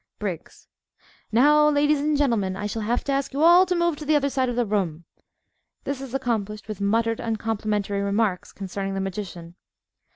_)BRIGGS 0.19 0.67
Now, 1.31 1.69
ladies 1.69 1.99
and 1.99 2.17
gentlemen, 2.17 2.55
I 2.55 2.65
shall 2.65 2.81
have 2.81 3.03
to 3.03 3.11
ask 3.11 3.33
you 3.33 3.43
all 3.43 3.67
to 3.67 3.75
move 3.75 3.97
to 3.97 4.03
the 4.05 4.15
other 4.15 4.31
side 4.31 4.49
of 4.49 4.55
the 4.55 4.65
room. 4.65 5.05
(_This 5.85 6.01
is 6.01 6.15
accomplished 6.15 6.67
with 6.67 6.81
muttered 6.81 7.19
uncomplimentary 7.21 8.01
remarks 8.01 8.51
concerning 8.51 8.95
the 8.95 8.99
magician. 8.99 9.57